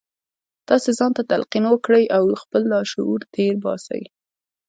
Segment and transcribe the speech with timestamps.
[0.69, 4.03] تاسې ځان ته تلقین وکړئ او خپل لاشعور تېر باسئ